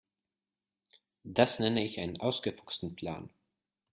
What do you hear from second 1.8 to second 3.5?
ich einen ausgefuchsten Plan.